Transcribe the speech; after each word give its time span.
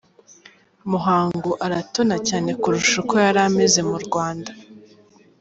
Muhangu 0.91 1.49
aratona 1.65 2.15
cyane 2.27 2.51
kurusha 2.61 2.93
uko 3.03 3.13
yari 3.25 3.39
ameze 3.47 3.79
mu 3.89 3.97
Rwanda. 4.05 4.51